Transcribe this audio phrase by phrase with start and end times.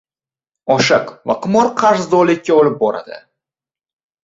[0.75, 3.23] •Oshiq va qimor qarzdorlikka olib boradi.